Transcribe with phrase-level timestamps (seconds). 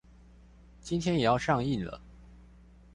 [0.81, 2.01] 今天也要上映了